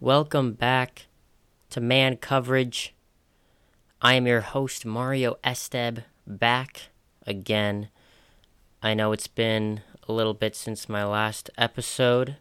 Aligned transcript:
Welcome 0.00 0.52
back 0.52 1.06
to 1.70 1.80
Man 1.80 2.18
Coverage. 2.18 2.94
I 4.02 4.12
am 4.12 4.26
your 4.26 4.42
host, 4.42 4.84
Mario 4.84 5.38
Esteb, 5.42 6.04
back 6.26 6.90
again. 7.26 7.88
I 8.82 8.92
know 8.92 9.12
it's 9.12 9.26
been 9.26 9.80
a 10.06 10.12
little 10.12 10.34
bit 10.34 10.54
since 10.54 10.90
my 10.90 11.02
last 11.02 11.48
episode. 11.56 12.36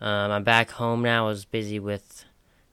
Um, 0.00 0.30
I'm 0.30 0.42
back 0.42 0.70
home 0.70 1.02
now. 1.02 1.26
I 1.26 1.28
was 1.28 1.44
busy 1.44 1.78
with, 1.78 2.24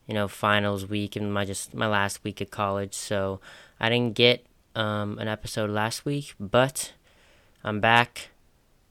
you 0.06 0.14
know, 0.14 0.30
finals 0.30 0.86
week 0.86 1.18
and 1.18 1.34
my 1.34 1.44
just 1.44 1.74
my 1.74 1.88
last 1.88 2.24
week 2.24 2.42
at 2.42 2.50
college, 2.50 2.94
so 2.94 3.42
I 3.78 3.90
didn't 3.90 4.16
get 4.16 4.46
um, 4.74 5.20
an 5.20 5.28
episode 5.28 5.70
last 5.70 6.06
week. 6.06 6.34
But 6.40 6.94
I'm 7.62 7.82
back. 7.82 8.30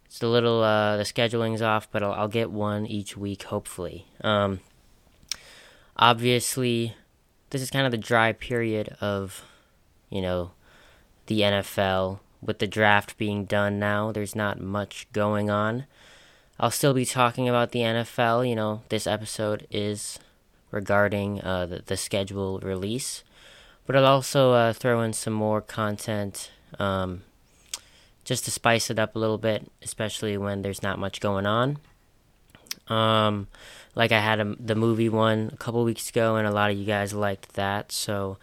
It's 0.05 0.23
a 0.23 0.29
little 0.29 0.63
uh, 0.63 0.99
the 0.99 1.07
scheduling's 1.07 1.63
off, 1.63 1.91
but 1.91 2.03
I'll, 2.03 2.13
I'll 2.13 2.29
get 2.29 2.51
one 2.51 2.85
each 2.85 3.17
week, 3.17 3.45
hopefully. 3.45 4.09
Um, 4.21 4.61
obviously, 5.99 6.95
this 7.51 7.63
is 7.63 7.71
kind 7.71 7.87
of 7.87 7.93
the 7.93 7.99
dry 7.99 8.33
period 8.33 8.97
of, 9.01 9.45
you 10.11 10.21
know, 10.21 10.53
the 11.27 11.41
NFL. 11.41 12.21
With 12.43 12.59
the 12.59 12.67
draft 12.67 13.17
being 13.17 13.45
done 13.45 13.79
now, 13.79 14.13
there's 14.13 14.37
not 14.37 14.61
much 14.61 15.09
going 15.13 15.51
on. 15.51 15.87
I'll 16.61 16.71
still 16.71 16.95
be 16.95 17.05
talking 17.05 17.49
about 17.49 17.73
the 17.73 17.81
NFL. 17.81 18.49
You 18.49 18.55
know, 18.55 18.83
this 18.89 19.07
episode 19.07 19.67
is 19.71 20.19
regarding 20.71 21.41
uh, 21.43 21.67
the, 21.67 21.83
the 21.85 21.97
schedule 21.97 22.61
release, 22.61 23.25
but 23.87 23.97
I'll 23.97 24.07
also 24.07 24.53
uh, 24.53 24.73
throw 24.73 25.01
in 25.03 25.13
some 25.13 25.33
more 25.33 25.61
content 25.61 26.51
um, 26.79 27.23
just 28.25 28.45
to 28.45 28.51
spice 28.51 28.91
it 28.91 28.99
up 28.99 29.17
a 29.17 29.19
little 29.19 29.39
bit, 29.39 29.71
especially 29.83 30.37
when 30.37 30.63
there's 30.63 30.83
not 30.83 30.99
much 30.99 31.21
going 31.21 31.47
on. 31.47 31.79
Um, 32.89 33.49
like 33.97 34.13
I 34.13 34.21
had 34.21 34.39
a, 34.39 34.55
the 34.61 34.77
movie 34.77 35.09
one 35.09 35.51
a 35.53 35.57
couple 35.57 35.83
weeks 35.83 36.11
ago, 36.11 36.37
and 36.37 36.47
a 36.47 36.53
lot 36.53 36.71
of 36.71 36.77
you 36.77 36.85
guys 36.85 37.13
liked 37.13 37.55
that. 37.55 37.91
So 37.91 38.37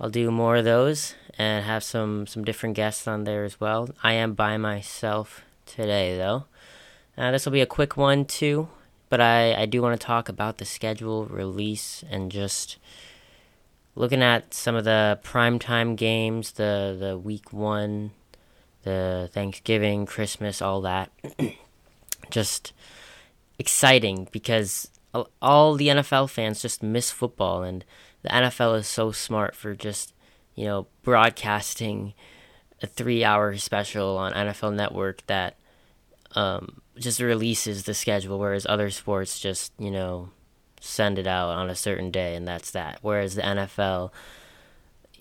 I'll 0.00 0.08
do 0.08 0.30
more 0.30 0.56
of 0.56 0.64
those 0.64 1.14
and 1.36 1.66
have 1.66 1.84
some 1.84 2.26
some 2.26 2.44
different 2.44 2.76
guests 2.76 3.06
on 3.06 3.24
there 3.24 3.44
as 3.44 3.60
well. 3.60 3.90
I 4.02 4.12
am 4.14 4.32
by 4.32 4.56
myself 4.56 5.42
today 5.66 6.16
though. 6.16 6.44
Uh, 7.18 7.32
this 7.32 7.44
will 7.44 7.52
be 7.52 7.60
a 7.60 7.66
quick 7.66 7.96
one 7.96 8.24
too, 8.24 8.68
but 9.10 9.20
I 9.20 9.54
I 9.54 9.66
do 9.66 9.82
want 9.82 10.00
to 10.00 10.06
talk 10.06 10.28
about 10.28 10.58
the 10.58 10.64
schedule 10.64 11.26
release 11.26 12.04
and 12.08 12.30
just 12.30 12.78
looking 13.96 14.22
at 14.22 14.54
some 14.54 14.76
of 14.76 14.84
the 14.84 15.18
primetime 15.24 15.96
games, 15.96 16.52
the 16.52 16.96
the 16.98 17.18
week 17.18 17.52
one, 17.52 18.12
the 18.84 19.28
Thanksgiving, 19.32 20.06
Christmas, 20.06 20.62
all 20.62 20.80
that. 20.82 21.10
just 22.30 22.72
exciting 23.58 24.28
because 24.32 24.90
all 25.40 25.74
the 25.74 25.88
NFL 25.88 26.30
fans 26.30 26.62
just 26.62 26.82
miss 26.82 27.10
football, 27.10 27.62
and 27.62 27.84
the 28.22 28.28
NFL 28.28 28.78
is 28.78 28.86
so 28.86 29.12
smart 29.12 29.54
for 29.54 29.74
just 29.74 30.14
you 30.54 30.64
know 30.64 30.86
broadcasting 31.02 32.14
a 32.82 32.86
three-hour 32.86 33.56
special 33.56 34.18
on 34.18 34.32
NFL 34.32 34.74
Network 34.74 35.26
that 35.26 35.56
um, 36.34 36.82
just 36.98 37.20
releases 37.20 37.84
the 37.84 37.94
schedule, 37.94 38.38
whereas 38.38 38.66
other 38.66 38.90
sports 38.90 39.40
just 39.40 39.72
you 39.78 39.90
know 39.90 40.30
send 40.80 41.18
it 41.18 41.26
out 41.26 41.50
on 41.50 41.70
a 41.70 41.74
certain 41.74 42.10
day, 42.10 42.34
and 42.34 42.46
that's 42.46 42.70
that. 42.72 42.98
Whereas 43.02 43.34
the 43.34 43.42
NFL 43.42 44.10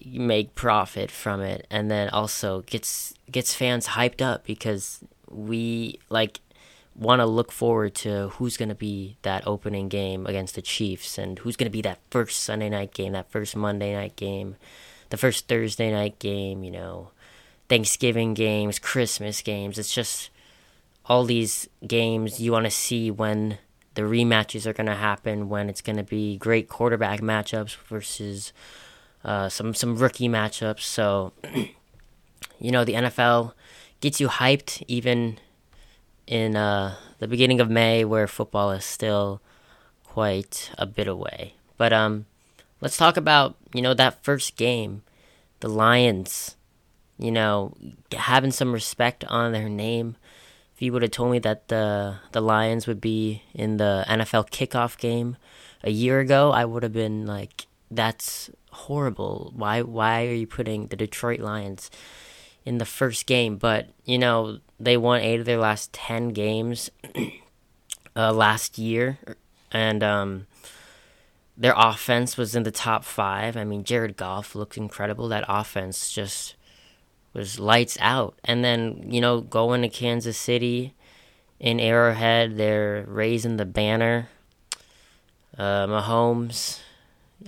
make 0.06 0.54
profit 0.56 1.10
from 1.10 1.42
it 1.42 1.66
and 1.72 1.90
then 1.90 2.10
also 2.10 2.62
gets 2.62 3.14
gets 3.32 3.54
fans 3.56 3.88
hyped 3.88 4.22
up 4.22 4.46
because 4.46 5.00
we 5.30 6.00
like 6.10 6.40
want 6.96 7.20
to 7.20 7.26
look 7.26 7.52
forward 7.52 7.94
to 7.94 8.30
who's 8.30 8.58
going 8.58 8.70
to 8.70 8.76
be 8.76 9.18
that 9.22 9.46
opening 9.46 9.90
game 9.90 10.26
against 10.26 10.56
the 10.56 10.62
Chiefs 10.62 11.18
and 11.18 11.40
who's 11.40 11.56
going 11.56 11.70
to 11.70 11.76
be 11.76 11.82
that 11.82 12.00
first 12.10 12.42
Sunday 12.42 12.70
night 12.70 12.94
game, 12.94 13.12
that 13.12 13.30
first 13.30 13.56
Monday 13.56 13.94
night 13.94 14.16
game, 14.16 14.56
the 15.10 15.18
first 15.18 15.48
Thursday 15.48 15.92
night 15.92 16.20
game, 16.20 16.64
you 16.64 16.72
know, 16.72 17.10
Thanksgiving 17.68 18.34
games, 18.34 18.80
Christmas 18.80 19.42
games. 19.42 19.78
It's 19.78 19.94
just 19.94 20.30
all 21.06 21.26
these 21.26 21.68
games 21.86 22.40
you 22.40 22.52
want 22.52 22.66
to 22.66 22.72
see 22.72 23.12
when 23.12 23.58
the 23.96 24.04
rematches 24.04 24.66
are 24.66 24.74
going 24.74 24.88
to 24.88 24.96
happen, 24.96 25.50
when 25.50 25.70
it's 25.70 25.82
going 25.82 25.98
to 25.98 26.04
be 26.04 26.38
great 26.38 26.70
quarterback 26.70 27.22
matchups 27.22 27.76
versus 27.88 28.54
uh, 29.24 29.50
some 29.50 29.74
some 29.74 29.98
rookie 29.98 30.30
matchups. 30.30 30.82
So, 30.82 31.34
you 32.60 32.72
know, 32.72 32.86
the 32.86 32.94
NFL 32.94 33.54
gets 34.00 34.20
you 34.20 34.28
hyped 34.28 34.84
even 34.88 35.40
in 36.28 36.56
uh, 36.56 36.96
the 37.20 37.28
beginning 37.28 37.60
of 37.60 37.70
May, 37.70 38.06
where 38.06 38.28
football 38.28 38.72
is 38.72 38.86
still 38.86 39.42
quite 40.04 40.72
a 40.78 40.86
bit 40.86 41.08
away. 41.08 41.56
But 41.78 41.94
um, 41.94 42.26
let's 42.82 42.98
talk 42.98 43.18
about 43.18 43.56
you 43.74 43.82
know 43.82 43.94
that 43.94 44.24
first 44.24 44.56
game, 44.56 45.04
the 45.60 45.70
Lions. 45.70 46.56
You 47.18 47.32
know, 47.32 47.74
having 48.12 48.52
some 48.52 48.74
respect 48.74 49.24
on 49.26 49.54
their 49.54 49.70
name. 49.70 50.18
If 50.76 50.82
you 50.82 50.92
would 50.92 51.04
have 51.04 51.12
told 51.12 51.32
me 51.32 51.40
that 51.40 51.70
the 51.70 52.18
the 52.34 52.42
Lions 52.42 52.88
would 52.88 53.00
be 53.00 53.44
in 53.54 53.78
the 53.78 54.04
NFL 54.08 54.50
kickoff 54.50 54.98
game 54.98 55.38
a 55.82 55.92
year 55.92 56.20
ago, 56.20 56.52
I 56.52 56.66
would 56.66 56.84
have 56.84 56.92
been 56.92 57.26
like, 57.26 57.68
"That's 57.90 58.50
horrible. 58.72 59.54
Why 59.56 59.82
why 59.82 60.26
are 60.28 60.34
you 60.34 60.48
putting 60.48 60.88
the 60.88 60.98
Detroit 60.98 61.40
Lions 61.40 61.90
in 62.66 62.78
the 62.78 62.86
first 62.86 63.26
game?" 63.26 63.58
But 63.58 63.90
you 64.04 64.18
know, 64.18 64.60
they 64.80 64.98
won 64.98 65.22
eight 65.22 65.40
of 65.40 65.46
their 65.46 65.58
last 65.58 65.94
ten 65.94 66.30
games 66.30 66.90
uh, 68.16 68.34
last 68.34 68.78
year, 68.78 69.20
and 69.72 70.04
um, 70.04 70.48
their 71.58 71.74
offense 71.76 72.38
was 72.38 72.56
in 72.56 72.64
the 72.64 72.72
top 72.72 73.04
five. 73.04 73.56
I 73.56 73.64
mean, 73.64 73.84
Jared 73.84 74.18
Goff 74.18 74.56
looked 74.56 74.78
incredible. 74.78 75.28
That 75.28 75.46
offense 75.48 76.12
just 76.12 76.56
was 77.34 77.60
lights 77.60 77.98
out. 78.00 78.40
And 78.44 78.64
then 78.64 79.06
you 79.08 79.22
know, 79.22 79.42
going 79.42 79.82
to 79.82 79.90
Kansas 79.90 80.38
City 80.38 80.94
in 81.60 81.80
Arrowhead, 81.80 82.58
they're 82.58 83.06
raising 83.08 83.58
the 83.58 83.66
banner. 83.66 84.30
Uh, 85.58 85.88
Mahomes, 85.88 86.80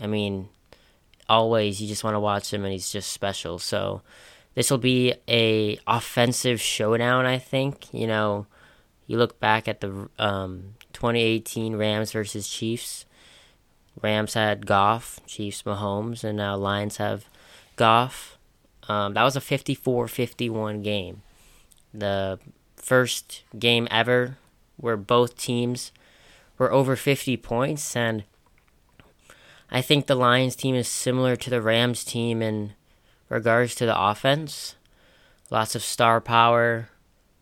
I 0.02 0.08
mean, 0.08 0.48
always 1.28 1.82
you 1.82 1.88
just 1.88 2.04
want 2.04 2.16
to 2.16 2.20
watch 2.20 2.54
him, 2.54 2.64
and 2.64 2.72
he's 2.72 2.90
just 2.90 3.12
special. 3.12 3.60
So 3.60 4.02
this 4.58 4.72
will 4.72 4.80
be 4.80 5.14
a 5.30 5.78
offensive 5.86 6.60
showdown. 6.60 7.28
I 7.28 7.38
think 7.38 7.94
you 7.94 8.08
know, 8.08 8.48
you 9.06 9.20
look 9.20 9.40
back 9.40 9.68
at 9.68 9.82
the 9.82 10.10
um, 10.18 10.74
2018 10.94 11.76
Rams 11.76 12.12
versus 12.12 12.50
Chiefs. 12.50 13.06
Rams 14.02 14.34
had 14.34 14.66
Goff, 14.66 15.20
Chiefs 15.28 15.62
Mahomes, 15.62 16.24
and 16.24 16.38
now 16.38 16.56
Lions 16.56 16.98
have 16.98 17.30
Goff. 17.76 18.40
Um, 18.90 19.14
that 19.14 19.22
was 19.22 19.36
a 19.36 19.42
54-51 19.42 20.84
game. 20.84 21.22
The 21.94 22.40
first 22.78 23.44
game 23.60 23.88
ever 23.92 24.40
where 24.76 24.98
both 24.98 25.38
teams 25.38 25.92
were 26.58 26.72
over 26.72 26.96
50 26.96 27.38
points 27.38 27.96
and 27.96 28.24
I 29.70 29.82
think 29.84 30.08
the 30.08 30.16
Lions 30.16 30.56
team 30.56 30.74
is 30.74 30.88
similar 30.88 31.36
to 31.36 31.50
the 31.52 31.62
Rams 31.62 32.04
team 32.04 32.42
in 32.42 32.74
regards 33.30 33.76
to 33.76 33.86
the 33.86 34.00
offense. 34.00 34.76
Lots 35.50 35.76
of 35.76 35.84
star 35.84 36.20
power. 36.22 36.90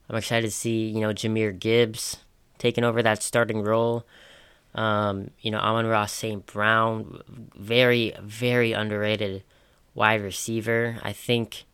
I'm 0.09 0.16
excited 0.16 0.47
to 0.47 0.51
see, 0.51 0.88
you 0.88 1.01
know, 1.01 1.09
Jahmyr 1.09 1.57
Gibbs 1.57 2.18
taking 2.57 2.84
over 2.84 3.01
that 3.01 3.23
starting 3.23 3.63
role. 3.63 4.06
Um, 4.75 5.31
you 5.40 5.51
know, 5.51 5.59
Amon-Ra 5.59 6.06
St. 6.06 6.45
Brown, 6.45 7.22
very, 7.56 8.13
very 8.22 8.74
underrated 8.74 9.44
wide 9.94 10.22
receiver. 10.22 10.97
I 11.01 11.13
think 11.13 11.66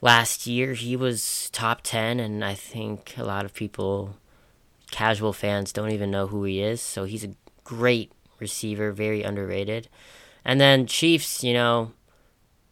last 0.00 0.46
year 0.46 0.74
he 0.74 0.96
was 0.96 1.48
top 1.50 1.82
10, 1.82 2.18
and 2.20 2.44
I 2.44 2.54
think 2.54 3.14
a 3.16 3.24
lot 3.24 3.44
of 3.44 3.54
people, 3.54 4.16
casual 4.90 5.32
fans, 5.32 5.72
don't 5.72 5.92
even 5.92 6.10
know 6.10 6.26
who 6.26 6.44
he 6.44 6.60
is. 6.60 6.80
So 6.80 7.04
he's 7.04 7.24
a 7.24 7.34
great 7.62 8.12
receiver, 8.40 8.90
very 8.90 9.22
underrated. 9.22 9.88
And 10.44 10.60
then 10.60 10.86
Chiefs, 10.86 11.44
you 11.44 11.52
know, 11.52 11.92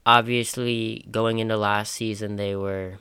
obviously 0.08 1.04
going 1.10 1.38
into 1.38 1.54
last 1.54 1.92
season 1.92 2.36
they 2.36 2.56
were 2.56 2.94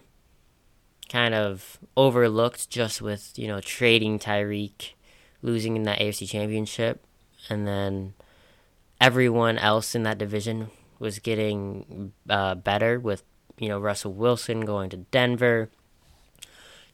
kind 1.07 1.33
of 1.33 1.79
overlooked 1.95 2.69
just 2.69 3.01
with 3.01 3.31
you 3.39 3.47
know 3.47 3.61
trading 3.61 4.19
Tyreek, 4.19 4.91
losing 5.41 5.77
in 5.77 5.83
that 5.83 5.99
AFC 5.99 6.27
Championship, 6.27 7.01
and 7.49 7.65
then 7.65 8.13
everyone 8.99 9.57
else 9.57 9.95
in 9.95 10.03
that 10.03 10.17
division 10.17 10.69
was 10.99 11.19
getting 11.19 12.11
uh, 12.29 12.55
better 12.55 12.99
with 12.99 13.23
you 13.57 13.69
know 13.69 13.79
Russell 13.79 14.11
Wilson 14.11 14.65
going 14.65 14.89
to 14.89 14.97
Denver, 14.97 15.69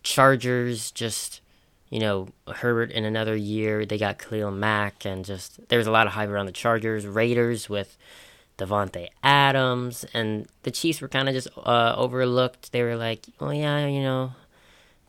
Chargers 0.03 0.91
just 0.91 1.41
you 1.89 1.99
know 1.99 2.27
Herbert 2.47 2.91
in 2.91 3.03
another 3.03 3.35
year 3.35 3.83
they 3.83 3.97
got 3.97 4.19
Khalil 4.19 4.51
Mack 4.51 5.05
and 5.05 5.25
just 5.25 5.67
there 5.69 5.79
was 5.79 5.87
a 5.87 5.91
lot 5.91 6.05
of 6.05 6.13
hype 6.13 6.29
around 6.29 6.45
the 6.45 6.51
Chargers, 6.51 7.07
Raiders 7.07 7.67
with 7.67 7.97
Davante 8.57 9.07
Adams, 9.23 10.05
and 10.13 10.47
the 10.63 10.71
Chiefs 10.71 11.01
were 11.01 11.07
kind 11.07 11.27
of 11.27 11.35
just 11.35 11.47
uh, 11.57 11.93
overlooked. 11.97 12.71
They 12.71 12.83
were 12.83 12.95
like, 12.95 13.25
"Oh 13.39 13.49
yeah, 13.51 13.85
you 13.87 14.01
know, 14.01 14.33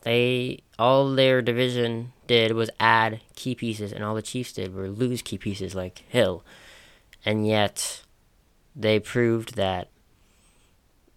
They 0.02 0.62
all 0.79 1.14
their 1.14 1.43
division 1.43 2.12
did 2.26 2.52
was 2.52 2.70
add 2.81 3.20
key 3.37 3.55
pieces, 3.55 3.93
and 3.93 4.05
all 4.05 4.14
the 4.14 4.23
Chiefs 4.23 4.52
did 4.52 4.75
were 4.75 4.88
lose 4.88 5.23
key 5.23 5.38
pieces 5.38 5.75
like 5.75 6.05
Hill, 6.08 6.44
and 7.25 7.46
yet 7.46 8.02
they 8.76 8.99
proved 9.00 9.56
that 9.56 9.88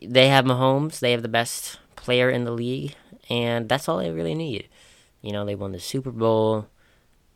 they 0.02 0.28
have 0.30 0.46
Mahomes. 0.46 1.00
They 1.00 1.12
have 1.12 1.22
the 1.22 1.28
best 1.28 1.80
player 1.96 2.30
in 2.30 2.44
the 2.46 2.52
league, 2.52 2.96
and 3.30 3.68
that's 3.68 3.90
all 3.90 3.98
they 3.98 4.12
really 4.12 4.36
need. 4.36 4.70
You 5.22 5.32
know, 5.34 5.46
they 5.46 5.56
won 5.56 5.72
the 5.72 5.80
Super 5.80 6.12
Bowl 6.12 6.68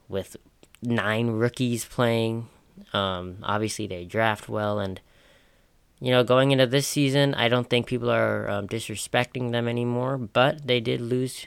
with 0.08 0.38
nine 0.82 1.32
rookies 1.32 1.86
playing. 1.86 2.48
Um, 2.94 3.38
obviously, 3.44 3.88
they 3.88 4.06
draft 4.06 4.50
well, 4.50 4.80
and 4.80 5.00
you 6.00 6.10
know, 6.10 6.24
going 6.24 6.52
into 6.52 6.66
this 6.66 6.88
season, 6.88 7.36
I 7.36 7.48
don't 7.48 7.70
think 7.70 7.86
people 7.86 8.10
are 8.10 8.50
um, 8.50 8.68
disrespecting 8.68 9.52
them 9.52 9.68
anymore, 9.68 10.18
but 10.18 10.66
they 10.66 10.80
did 10.80 11.00
lose 11.00 11.46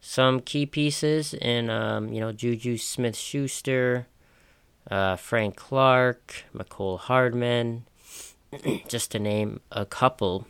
some 0.00 0.40
key 0.40 0.64
pieces 0.64 1.34
in, 1.34 1.68
um, 1.68 2.12
you 2.12 2.20
know, 2.20 2.30
Juju 2.32 2.76
Smith 2.76 3.16
Schuster, 3.16 4.06
uh, 4.88 5.16
Frank 5.16 5.56
Clark, 5.56 6.44
Mecole 6.54 7.00
Hardman, 7.00 7.84
just 8.88 9.10
to 9.10 9.18
name 9.18 9.60
a 9.72 9.84
couple. 9.84 10.46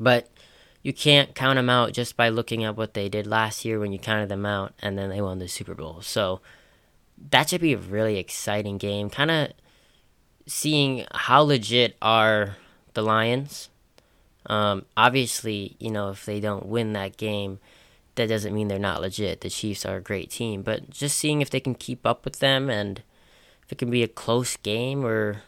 But 0.00 0.28
you 0.82 0.92
can't 0.92 1.34
count 1.34 1.56
them 1.56 1.70
out 1.70 1.92
just 1.92 2.16
by 2.16 2.30
looking 2.30 2.64
at 2.64 2.76
what 2.76 2.94
they 2.94 3.08
did 3.08 3.26
last 3.26 3.64
year 3.64 3.78
when 3.78 3.92
you 3.92 3.98
counted 3.98 4.28
them 4.28 4.44
out 4.46 4.72
and 4.80 4.98
then 4.98 5.10
they 5.10 5.20
won 5.20 5.38
the 5.38 5.48
Super 5.48 5.74
Bowl. 5.74 6.00
So 6.02 6.40
that 7.30 7.48
should 7.48 7.60
be 7.60 7.72
a 7.72 7.78
really 7.78 8.18
exciting 8.18 8.78
game. 8.78 9.10
Kind 9.10 9.30
of 9.30 9.52
seeing 10.46 11.06
how 11.12 11.42
legit 11.42 11.96
are 12.02 12.56
the 12.94 13.02
Lions. 13.02 13.68
Um, 14.46 14.84
obviously, 14.96 15.76
you 15.78 15.90
know, 15.90 16.10
if 16.10 16.26
they 16.26 16.40
don't 16.40 16.66
win 16.66 16.92
that 16.92 17.16
game, 17.16 17.58
that 18.16 18.28
doesn't 18.28 18.54
mean 18.54 18.68
they're 18.68 18.78
not 18.78 19.00
legit. 19.00 19.40
The 19.40 19.50
Chiefs 19.50 19.84
are 19.84 19.96
a 19.96 20.02
great 20.02 20.30
team, 20.30 20.62
but 20.62 20.90
just 20.90 21.18
seeing 21.18 21.40
if 21.40 21.50
they 21.50 21.60
can 21.60 21.74
keep 21.74 22.06
up 22.06 22.24
with 22.24 22.38
them 22.38 22.70
and 22.70 23.02
if 23.64 23.72
it 23.72 23.78
can 23.78 23.90
be 23.90 24.02
a 24.02 24.08
close 24.08 24.56
game 24.56 25.04
or 25.04 25.42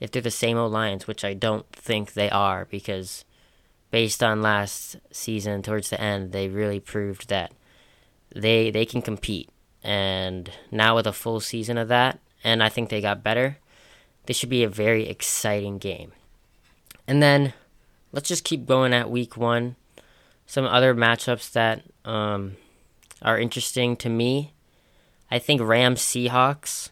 if 0.00 0.10
they're 0.10 0.22
the 0.22 0.30
same 0.30 0.56
old 0.56 0.72
Lions, 0.72 1.06
which 1.06 1.24
I 1.24 1.34
don't 1.34 1.70
think 1.72 2.14
they 2.14 2.30
are 2.30 2.64
because 2.64 3.24
based 3.90 4.22
on 4.22 4.42
last 4.42 4.96
season 5.12 5.62
towards 5.62 5.90
the 5.90 6.00
end, 6.00 6.32
they 6.32 6.48
really 6.48 6.80
proved 6.80 7.28
that 7.28 7.52
they 8.34 8.70
they 8.70 8.86
can 8.86 9.02
compete. 9.02 9.48
And 9.82 10.50
now 10.70 10.94
with 10.94 11.06
a 11.06 11.12
full 11.12 11.40
season 11.40 11.76
of 11.76 11.88
that, 11.88 12.20
and 12.44 12.62
I 12.62 12.68
think 12.68 12.88
they 12.88 13.00
got 13.00 13.22
better, 13.22 13.58
this 14.26 14.36
should 14.36 14.48
be 14.48 14.62
a 14.62 14.68
very 14.68 15.08
exciting 15.08 15.78
game. 15.78 16.12
And 17.06 17.22
then 17.22 17.52
let's 18.12 18.28
just 18.28 18.44
keep 18.44 18.66
going 18.66 18.92
at 18.92 19.10
week 19.10 19.36
one. 19.36 19.76
Some 20.46 20.64
other 20.64 20.94
matchups 20.94 21.52
that 21.52 21.82
um, 22.04 22.56
are 23.22 23.38
interesting 23.38 23.96
to 23.96 24.08
me. 24.08 24.52
I 25.30 25.38
think 25.38 25.60
Rams 25.60 26.00
Seahawks. 26.00 26.90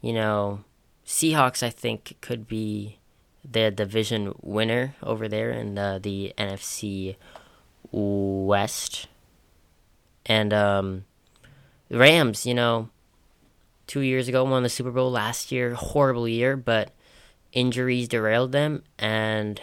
You 0.00 0.12
know, 0.12 0.64
Seahawks 1.06 1.62
I 1.62 1.70
think 1.70 2.16
could 2.20 2.48
be 2.48 2.98
the 3.44 3.70
division 3.70 4.34
winner 4.40 4.94
over 5.02 5.28
there 5.28 5.50
in 5.50 5.78
uh, 5.78 5.98
the 6.00 6.32
NFC 6.38 7.16
West. 7.92 9.08
And 10.24 10.52
um, 10.52 11.04
Rams, 11.90 12.46
you 12.46 12.54
know, 12.54 12.88
two 13.86 14.00
years 14.00 14.28
ago 14.28 14.44
won 14.44 14.62
the 14.62 14.68
Super 14.68 14.90
Bowl 14.90 15.10
last 15.10 15.52
year. 15.52 15.74
Horrible 15.74 16.28
year, 16.28 16.56
but 16.56 16.92
injuries 17.52 18.08
derailed 18.08 18.52
them, 18.52 18.82
and 18.98 19.60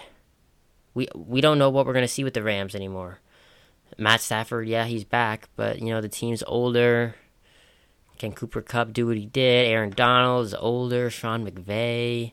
we 0.94 1.08
we 1.16 1.42
don't 1.42 1.60
know 1.60 1.70
what 1.70 1.86
we're 1.86 1.94
gonna 1.94 2.08
see 2.08 2.24
with 2.24 2.34
the 2.34 2.44
Rams 2.44 2.76
anymore. 2.76 3.20
Matt 3.98 4.22
Stafford, 4.22 4.68
yeah, 4.68 4.86
he's 4.86 5.04
back, 5.04 5.50
but 5.56 5.80
you 5.80 5.90
know 5.90 6.02
the 6.02 6.10
team's 6.10 6.44
older. 6.44 7.16
Can 8.18 8.32
Cooper 8.32 8.62
Kupp 8.62 8.94
do 8.94 9.08
what 9.08 9.18
he 9.18 9.26
did? 9.26 9.68
Aaron 9.68 9.90
Donald 9.90 10.46
is 10.46 10.54
older. 10.54 11.10
Sean 11.10 11.46
McVay, 11.46 12.32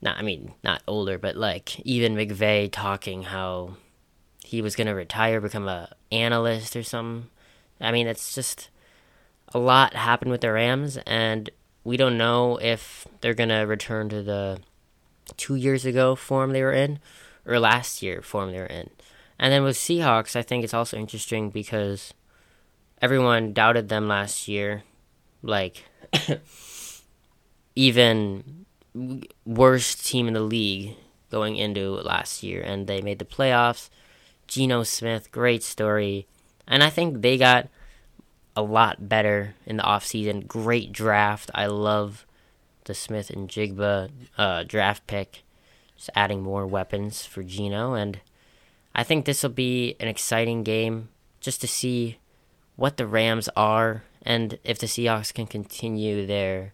not 0.00 0.16
I 0.16 0.22
mean 0.22 0.54
not 0.64 0.82
older, 0.86 1.18
but 1.18 1.36
like 1.36 1.78
even 1.80 2.14
McVay 2.16 2.70
talking 2.70 3.24
how 3.24 3.76
he 4.44 4.62
was 4.62 4.76
gonna 4.76 4.94
retire, 4.94 5.40
become 5.40 5.68
a 5.68 5.94
analyst 6.10 6.76
or 6.76 6.82
something. 6.82 7.28
I 7.80 7.92
mean, 7.92 8.06
it's 8.06 8.34
just 8.34 8.70
a 9.54 9.58
lot 9.58 9.94
happened 9.94 10.30
with 10.30 10.40
the 10.40 10.52
Rams, 10.52 10.98
and 11.06 11.50
we 11.84 11.96
don't 11.96 12.18
know 12.18 12.56
if 12.56 13.06
they're 13.20 13.34
going 13.34 13.48
to 13.48 13.60
return 13.60 14.08
to 14.08 14.22
the 14.22 14.58
two 15.36 15.54
years 15.54 15.84
ago 15.84 16.14
form 16.14 16.52
they 16.52 16.62
were 16.62 16.72
in 16.72 16.98
or 17.44 17.58
last 17.58 18.02
year 18.02 18.22
form 18.22 18.52
they 18.52 18.58
were 18.58 18.66
in. 18.66 18.90
And 19.38 19.52
then 19.52 19.62
with 19.62 19.76
Seahawks, 19.76 20.34
I 20.34 20.42
think 20.42 20.64
it's 20.64 20.74
also 20.74 20.96
interesting 20.96 21.50
because 21.50 22.14
everyone 23.02 23.52
doubted 23.52 23.88
them 23.88 24.08
last 24.08 24.48
year. 24.48 24.82
Like, 25.42 25.84
even 27.76 28.66
worst 29.44 30.06
team 30.06 30.26
in 30.26 30.34
the 30.34 30.40
league 30.40 30.96
going 31.30 31.56
into 31.56 31.90
last 31.90 32.42
year, 32.42 32.62
and 32.62 32.86
they 32.86 33.00
made 33.00 33.18
the 33.18 33.24
playoffs. 33.24 33.90
Geno 34.46 34.82
Smith, 34.84 35.30
great 35.30 35.62
story. 35.62 36.26
And 36.66 36.82
I 36.82 36.90
think 36.90 37.20
they 37.20 37.36
got 37.36 37.68
a 38.56 38.62
lot 38.62 39.08
better 39.08 39.54
in 39.66 39.76
the 39.76 39.82
offseason. 39.82 40.46
Great 40.48 40.90
draft. 40.90 41.50
I 41.54 41.66
love 41.66 42.26
the 42.84 42.94
Smith-Njigba 42.94 44.10
uh, 44.38 44.62
draft 44.64 45.06
pick. 45.06 45.42
Just 45.96 46.10
adding 46.16 46.42
more 46.42 46.66
weapons 46.66 47.24
for 47.24 47.42
Geno. 47.42 47.94
And 47.94 48.20
I 48.94 49.04
think 49.04 49.24
this 49.24 49.42
will 49.42 49.50
be 49.50 49.94
an 50.00 50.08
exciting 50.08 50.62
game 50.62 51.10
just 51.40 51.60
to 51.60 51.68
see 51.68 52.18
what 52.76 52.96
the 52.96 53.06
Rams 53.06 53.48
are 53.56 54.02
and 54.22 54.58
if 54.64 54.78
the 54.78 54.86
Seahawks 54.86 55.32
can 55.32 55.46
continue 55.46 56.26
their 56.26 56.72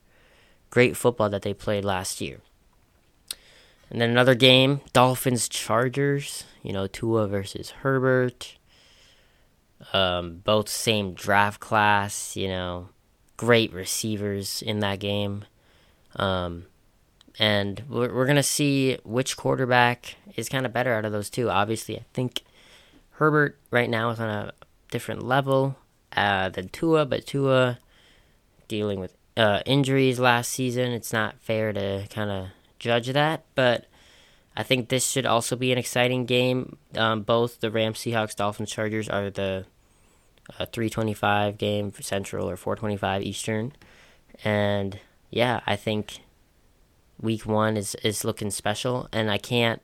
great 0.71 0.97
football 0.97 1.29
that 1.31 1.43
they 1.43 1.53
played 1.53 1.85
last 1.85 2.21
year. 2.21 2.41
And 3.91 4.01
then 4.01 4.11
another 4.11 4.35
game, 4.35 4.81
Dolphins 4.93 5.49
Chargers, 5.49 6.45
you 6.63 6.73
know, 6.73 6.87
Tua 6.87 7.29
versus 7.29 7.71
Herbert. 7.83 8.57
Um, 9.93 10.41
both 10.45 10.69
same 10.69 11.15
draft 11.15 11.61
class, 11.61 12.37
you 12.37 12.49
know, 12.49 12.89
great 13.37 13.73
receivers 13.73 14.63
in 14.63 14.81
that 14.81 15.01
game. 15.01 15.45
Um, 16.17 16.67
and 17.39 17.83
we're, 17.89 18.15
we're 18.15 18.27
going 18.27 18.37
to 18.37 18.43
see 18.43 18.99
which 19.05 19.37
quarterback 19.37 20.17
is 20.37 20.49
kind 20.49 20.67
of 20.67 20.73
better 20.73 20.95
out 20.95 21.05
of 21.05 21.13
those 21.13 21.31
two. 21.31 21.51
Obviously, 21.51 21.99
I 21.99 22.05
think 22.13 22.43
Herbert 23.13 23.59
right 23.71 23.91
now 23.91 24.11
is 24.11 24.21
on 24.21 24.29
a 24.29 24.53
different 24.91 25.23
level 25.23 25.77
uh, 26.17 26.49
than 26.51 26.69
Tua, 26.69 27.07
but 27.07 27.27
Tua 27.27 27.79
dealing 28.69 29.01
with 29.01 29.15
uh, 29.37 29.61
injuries 29.67 30.21
last 30.21 30.51
season. 30.51 30.93
It's 30.93 31.13
not 31.13 31.41
fair 31.41 31.73
to 31.73 32.07
kind 32.11 32.31
of 32.31 32.47
judge 32.79 33.09
that, 33.09 33.45
but 33.55 33.87
I 34.57 34.63
think 34.63 34.89
this 34.89 35.09
should 35.09 35.27
also 35.27 35.57
be 35.57 35.73
an 35.73 35.79
exciting 35.79 36.27
game. 36.27 36.77
Um, 36.97 37.23
both 37.23 37.61
the 37.61 37.71
Rams, 37.71 37.99
Seahawks, 37.99 38.37
Dolphins, 38.37 38.71
Chargers 38.71 39.09
are 39.09 39.31
the 39.31 39.67
uh, 40.51 40.67
325 40.67 41.59
game 41.59 41.91
for 41.91 42.03
Central 42.03 42.49
or 42.49 42.57
425 42.57 43.23
Eastern. 43.23 43.73
And 44.45 44.99
yeah, 45.31 45.61
I 45.67 45.77
think 45.77 46.21
week 47.21 47.47
one 47.47 47.77
is, 47.77 47.95
is 47.97 48.25
looking 48.25 48.51
special. 48.51 49.09
And 49.13 49.31
I 49.31 49.39
can't 49.39 49.83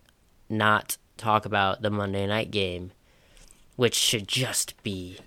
not 0.49 0.97
talk 1.17 1.45
about 1.45 1.83
the 1.83 1.91
Monday 1.91 2.27
night 2.27 2.51
game, 2.51 2.93
which 3.77 3.95
should 3.95 4.29
just 4.29 4.81
be 4.83 5.19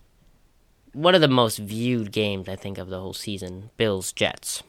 one 0.93 1.15
of 1.15 1.21
the 1.21 1.27
most 1.27 1.57
viewed 1.57 2.11
games, 2.11 2.49
I 2.49 2.55
think, 2.55 2.77
of 2.77 2.89
the 2.89 2.99
whole 2.99 3.13
season 3.13 3.69
Bills 3.77 4.11
Jets. 4.11 4.63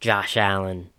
Josh 0.00 0.36
Allen 0.36 0.90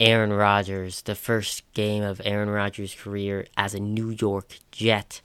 Aaron 0.00 0.32
Rodgers, 0.32 1.02
the 1.02 1.14
first 1.14 1.70
game 1.74 2.02
of 2.02 2.22
Aaron 2.24 2.48
Rodgers' 2.48 2.94
career 2.94 3.46
as 3.54 3.74
a 3.74 3.80
New 3.80 4.16
York 4.18 4.56
Jet. 4.72 5.20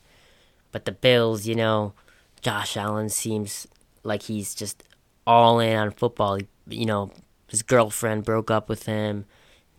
But 0.74 0.84
the 0.84 0.92
Bills, 0.92 1.48
you 1.48 1.56
know, 1.56 1.94
Josh 2.46 2.78
Allen 2.78 3.10
seems 3.10 3.68
like 4.04 4.22
he's 4.22 4.54
just 4.54 4.84
all 5.25 5.60
in 5.60 5.75
on 5.75 5.90
football. 5.90 6.38
You 6.68 6.86
know, 6.86 7.10
his 7.48 7.64
girlfriend 7.64 8.24
broke 8.24 8.52
up 8.52 8.70
with 8.70 8.86
him. 8.86 9.25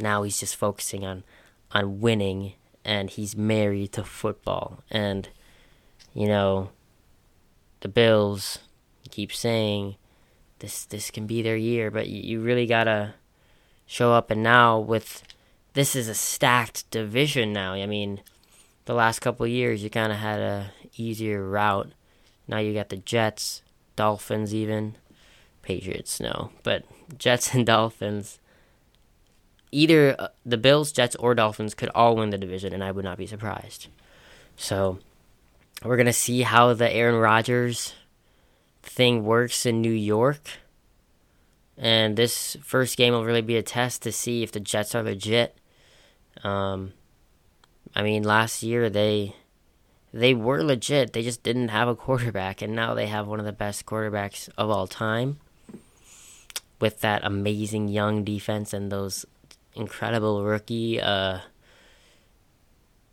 Now 0.00 0.24
he's 0.24 0.40
just 0.40 0.56
focusing 0.56 1.06
on 1.06 1.22
on 1.70 2.00
winning 2.00 2.54
and 2.84 3.08
he's 3.08 3.36
married 3.36 3.92
to 3.92 4.02
football. 4.02 4.82
And 4.90 5.28
you 6.12 6.26
know, 6.26 6.70
the 7.82 7.88
Bills 7.88 8.58
keep 9.10 9.32
saying 9.32 9.94
this 10.58 10.86
this 10.86 11.12
can 11.12 11.28
be 11.28 11.42
their 11.42 11.56
year, 11.56 11.92
but 11.92 12.08
you, 12.08 12.20
you 12.20 12.40
really 12.40 12.66
got 12.66 12.84
to 12.84 13.14
show 13.86 14.12
up. 14.12 14.28
And 14.28 14.42
now 14.42 14.80
with 14.80 15.22
this 15.74 15.94
is 15.94 16.08
a 16.08 16.16
stacked 16.16 16.90
division 16.90 17.52
now. 17.52 17.74
I 17.74 17.86
mean, 17.86 18.22
the 18.86 18.94
last 18.94 19.20
couple 19.20 19.46
years 19.46 19.84
you 19.84 19.88
kind 19.88 20.10
of 20.10 20.18
had 20.18 20.40
a 20.40 20.72
easier 20.96 21.48
route. 21.48 21.92
Now 22.48 22.58
you 22.58 22.74
got 22.74 22.88
the 22.88 22.96
Jets, 22.96 23.62
Dolphins, 23.96 24.54
even 24.54 24.96
Patriots. 25.62 26.20
No, 26.20 26.50
but 26.62 26.84
Jets 27.18 27.54
and 27.54 27.66
Dolphins. 27.66 28.38
Either 29.72 30.14
uh, 30.18 30.28
the 30.44 30.56
Bills, 30.56 30.92
Jets, 30.92 31.16
or 31.16 31.34
Dolphins 31.34 31.74
could 31.74 31.90
all 31.94 32.16
win 32.16 32.30
the 32.30 32.38
division, 32.38 32.72
and 32.72 32.84
I 32.84 32.92
would 32.92 33.04
not 33.04 33.18
be 33.18 33.26
surprised. 33.26 33.88
So, 34.56 35.00
we're 35.84 35.96
gonna 35.96 36.12
see 36.12 36.42
how 36.42 36.72
the 36.72 36.90
Aaron 36.90 37.16
Rodgers 37.16 37.94
thing 38.82 39.24
works 39.24 39.66
in 39.66 39.82
New 39.82 39.92
York. 39.92 40.48
And 41.76 42.16
this 42.16 42.56
first 42.62 42.96
game 42.96 43.12
will 43.12 43.24
really 43.24 43.42
be 43.42 43.56
a 43.56 43.62
test 43.62 44.02
to 44.02 44.12
see 44.12 44.42
if 44.42 44.52
the 44.52 44.60
Jets 44.60 44.94
are 44.94 45.02
legit. 45.02 45.58
Um, 46.42 46.94
I 47.94 48.02
mean, 48.02 48.22
last 48.22 48.62
year 48.62 48.88
they 48.88 49.36
they 50.16 50.32
were 50.32 50.64
legit. 50.64 51.12
They 51.12 51.22
just 51.22 51.42
didn't 51.42 51.68
have 51.68 51.88
a 51.88 51.94
quarterback, 51.94 52.62
and 52.62 52.74
now 52.74 52.94
they 52.94 53.06
have 53.06 53.26
one 53.26 53.38
of 53.38 53.44
the 53.44 53.52
best 53.52 53.84
quarterbacks 53.84 54.48
of 54.56 54.70
all 54.70 54.86
time. 54.86 55.38
With 56.80 57.00
that 57.00 57.24
amazing 57.24 57.88
young 57.88 58.24
defense 58.24 58.72
and 58.72 58.92
those 58.92 59.24
incredible 59.74 60.44
rookie 60.44 61.00
uh, 61.00 61.40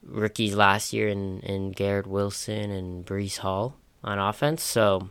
rookies 0.05 0.53
last 0.53 0.91
year 0.91 1.07
in, 1.07 1.39
in 1.41 1.71
Garrett 1.71 2.07
Wilson 2.07 2.71
and 2.71 3.05
Breece 3.05 3.37
Hall 3.37 3.75
on 4.03 4.19
offense. 4.19 4.63
So 4.63 5.09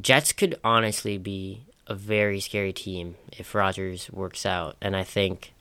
Jets 0.00 0.32
could 0.32 0.58
honestly 0.62 1.18
be 1.18 1.62
a 1.88 1.94
very 1.94 2.38
scary 2.38 2.72
team 2.72 3.16
if 3.32 3.54
Rodgers 3.54 4.10
works 4.12 4.46
out, 4.46 4.76
and 4.80 4.96
I 4.96 5.02
think 5.02 5.52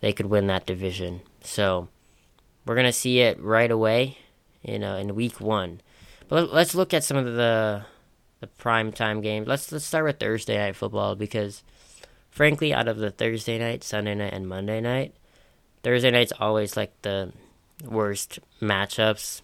they 0.00 0.12
could 0.12 0.26
win 0.26 0.46
that 0.46 0.66
division. 0.66 1.20
So 1.42 1.88
we're 2.70 2.76
gonna 2.76 2.92
see 2.92 3.18
it 3.18 3.42
right 3.42 3.72
away, 3.72 4.16
you 4.62 4.78
know, 4.78 4.94
in 4.94 5.16
week 5.16 5.40
one. 5.40 5.80
But 6.28 6.52
let's 6.52 6.72
look 6.72 6.94
at 6.94 7.02
some 7.02 7.16
of 7.16 7.24
the 7.24 7.84
the 8.38 8.46
prime 8.46 8.92
time 8.92 9.22
games. 9.22 9.48
Let's 9.48 9.72
let's 9.72 9.84
start 9.84 10.04
with 10.04 10.20
Thursday 10.20 10.56
night 10.56 10.76
football 10.76 11.16
because, 11.16 11.64
frankly, 12.30 12.72
out 12.72 12.86
of 12.86 12.98
the 12.98 13.10
Thursday 13.10 13.58
night, 13.58 13.82
Sunday 13.82 14.14
night, 14.14 14.32
and 14.32 14.46
Monday 14.46 14.80
night, 14.80 15.16
Thursday 15.82 16.12
night's 16.12 16.32
always 16.38 16.76
like 16.76 16.92
the 17.02 17.32
worst 17.84 18.38
matchups. 18.62 19.42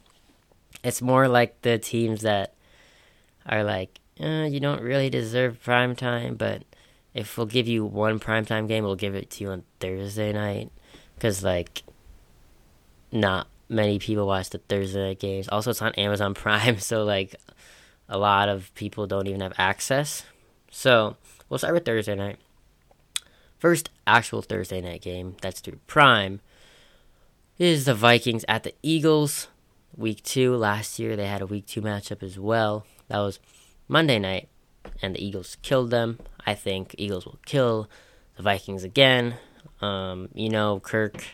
It's 0.85 1.03
more 1.03 1.27
like 1.27 1.63
the 1.63 1.79
teams 1.79 2.23
that 2.23 2.55
are 3.45 3.65
like, 3.65 3.99
eh, 4.21 4.45
you 4.45 4.61
don't 4.61 4.83
really 4.83 5.11
deserve 5.11 5.61
prime 5.65 5.97
time, 5.97 6.37
but 6.37 6.63
if 7.13 7.37
we'll 7.37 7.47
give 7.47 7.67
you 7.67 7.85
one 7.85 8.21
prime 8.21 8.45
time 8.45 8.69
game, 8.69 8.85
we'll 8.85 8.95
give 8.95 9.17
it 9.17 9.31
to 9.31 9.43
you 9.43 9.51
on 9.51 9.65
Thursday 9.81 10.33
night. 10.33 10.71
Because, 11.17 11.43
like, 11.43 11.83
not 13.13 13.47
many 13.69 13.99
people 13.99 14.27
watch 14.27 14.51
the 14.51 14.59
Thursday 14.59 15.09
night 15.09 15.19
games. 15.19 15.49
Also, 15.49 15.71
it's 15.71 15.83
on 15.83 15.93
Amazon 15.95 16.35
Prime, 16.43 16.79
so, 16.79 17.05
like, 17.05 17.37
a 18.09 18.19
lot 18.19 18.49
of 18.49 18.75
people 18.75 19.07
don't 19.07 19.27
even 19.27 19.41
have 19.41 19.55
access. 19.59 20.25
So, 20.71 21.17
we'll 21.49 21.59
start 21.59 21.75
with 21.75 21.85
Thursday 21.85 22.15
night. 22.15 22.39
First 23.59 23.91
actual 24.07 24.43
Thursday 24.43 24.81
night 24.81 25.01
game 25.01 25.37
that's 25.41 25.61
through 25.61 25.81
Prime 25.87 26.41
is 27.59 27.87
the 27.87 27.95
Vikings 27.95 28.45
at 28.49 28.63
the 28.63 28.75
Eagles. 28.83 29.49
Week 29.97 30.23
two. 30.23 30.55
Last 30.55 30.99
year 30.99 31.17
they 31.17 31.27
had 31.27 31.41
a 31.41 31.47
week 31.47 31.67
two 31.67 31.81
matchup 31.81 32.23
as 32.23 32.39
well. 32.39 32.85
That 33.09 33.19
was 33.19 33.39
Monday 33.89 34.19
night, 34.19 34.49
and 35.01 35.15
the 35.15 35.25
Eagles 35.25 35.57
killed 35.63 35.91
them. 35.91 36.19
I 36.45 36.55
think 36.55 36.95
Eagles 36.99 37.25
will 37.25 37.39
kill 37.47 37.89
the 38.37 38.43
Vikings 38.43 38.85
again. 38.85 39.37
Um, 39.81 40.29
you 40.35 40.51
know, 40.51 40.81
Kirk 40.81 41.25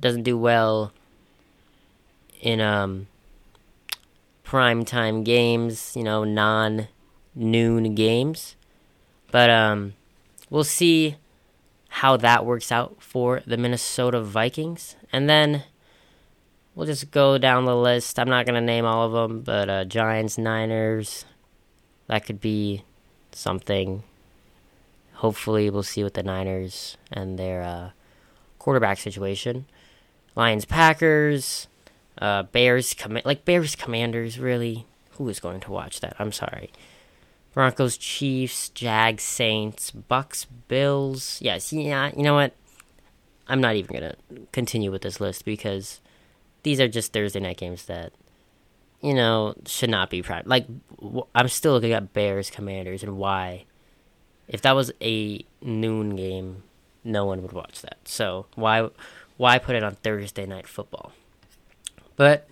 doesn't 0.00 0.22
do 0.22 0.36
well 0.36 0.92
in 2.40 2.60
um, 2.60 3.06
prime 4.42 4.84
time 4.84 5.24
games, 5.24 5.94
you 5.96 6.02
know, 6.02 6.24
non 6.24 6.88
noon 7.34 7.94
games. 7.94 8.56
But 9.30 9.48
um, 9.48 9.94
we'll 10.50 10.64
see 10.64 11.16
how 11.88 12.16
that 12.16 12.44
works 12.44 12.72
out 12.72 12.96
for 13.00 13.42
the 13.46 13.56
Minnesota 13.56 14.20
Vikings. 14.20 14.96
And 15.12 15.28
then 15.28 15.64
we'll 16.74 16.86
just 16.86 17.10
go 17.10 17.38
down 17.38 17.64
the 17.64 17.76
list. 17.76 18.18
I'm 18.18 18.28
not 18.28 18.46
going 18.46 18.54
to 18.54 18.60
name 18.60 18.84
all 18.84 19.06
of 19.06 19.12
them, 19.12 19.40
but 19.40 19.68
uh, 19.68 19.84
Giants, 19.84 20.38
Niners, 20.38 21.24
that 22.08 22.24
could 22.24 22.40
be 22.40 22.84
something. 23.30 24.02
Hopefully, 25.14 25.70
we'll 25.70 25.82
see 25.82 26.02
with 26.02 26.14
the 26.14 26.22
Niners 26.22 26.96
and 27.10 27.38
their 27.38 27.62
uh, 27.62 27.90
quarterback 28.58 28.98
situation. 28.98 29.66
Lions, 30.34 30.64
Packers, 30.64 31.66
uh, 32.18 32.44
Bears, 32.44 32.94
com- 32.94 33.20
like 33.24 33.44
Bears, 33.44 33.76
Commanders. 33.76 34.38
Really, 34.38 34.86
who 35.12 35.28
is 35.28 35.40
going 35.40 35.60
to 35.60 35.70
watch 35.72 36.00
that? 36.00 36.16
I'm 36.18 36.32
sorry. 36.32 36.70
Broncos, 37.54 37.98
Chiefs, 37.98 38.70
Jags, 38.70 39.22
Saints, 39.22 39.90
Bucks, 39.90 40.46
Bills. 40.68 41.38
Yes, 41.42 41.72
yeah, 41.72 42.10
you 42.16 42.22
know 42.22 42.34
what? 42.34 42.54
I'm 43.46 43.60
not 43.60 43.76
even 43.76 43.94
gonna 43.94 44.14
continue 44.52 44.90
with 44.90 45.02
this 45.02 45.20
list 45.20 45.44
because 45.44 46.00
these 46.62 46.80
are 46.80 46.88
just 46.88 47.12
Thursday 47.12 47.40
night 47.40 47.58
games 47.58 47.84
that 47.86 48.12
you 49.02 49.12
know 49.12 49.54
should 49.66 49.90
not 49.90 50.08
be 50.08 50.22
prime. 50.22 50.44
Like 50.46 50.66
I'm 51.34 51.48
still 51.48 51.72
looking 51.72 51.92
at 51.92 52.12
Bears, 52.12 52.50
Commanders, 52.50 53.02
and 53.02 53.18
why. 53.18 53.64
If 54.48 54.62
that 54.62 54.74
was 54.74 54.92
a 55.00 55.44
noon 55.60 56.16
game, 56.16 56.62
no 57.04 57.24
one 57.24 57.42
would 57.42 57.52
watch 57.52 57.82
that. 57.82 57.98
So 58.04 58.46
why 58.54 58.88
why 59.36 59.58
put 59.58 59.76
it 59.76 59.82
on 59.82 59.96
Thursday 59.96 60.46
night 60.46 60.66
football? 60.66 61.12
But 62.16 62.48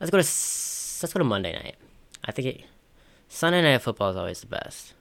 let's 0.00 0.10
go 0.10 0.18
to 0.18 0.24
let's 0.24 1.12
go 1.12 1.18
to 1.18 1.24
Monday 1.24 1.52
night. 1.52 1.76
I 2.24 2.32
think 2.32 2.48
it 2.48 2.64
Sunday 3.28 3.62
night 3.62 3.80
football 3.80 4.10
is 4.10 4.16
always 4.16 4.40
the 4.40 4.46
best. 4.46 4.92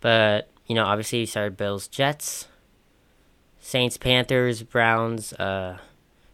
But, 0.00 0.48
you 0.66 0.74
know, 0.74 0.84
obviously 0.84 1.20
you 1.20 1.26
started 1.26 1.56
Bills, 1.56 1.86
Jets, 1.88 2.48
Saints, 3.60 3.96
Panthers, 3.96 4.62
Browns, 4.64 5.32
uh, 5.34 5.78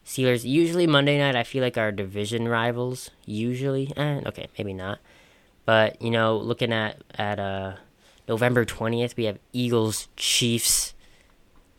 Steelers. 0.04 0.44
Usually 0.44 0.86
Monday 0.86 1.18
night 1.18 1.36
I 1.36 1.42
feel 1.42 1.62
like 1.62 1.78
our 1.78 1.92
division 1.92 2.48
rivals. 2.48 3.10
Usually. 3.26 3.92
Eh, 3.96 4.20
okay, 4.26 4.48
maybe 4.56 4.72
not. 4.72 5.00
But, 5.64 6.00
you 6.00 6.10
know, 6.10 6.36
looking 6.38 6.72
at 6.72 6.96
at 7.14 7.38
uh 7.38 7.74
November 8.26 8.64
20th, 8.64 9.16
we 9.16 9.24
have 9.24 9.38
Eagles, 9.52 10.08
Chiefs. 10.16 10.91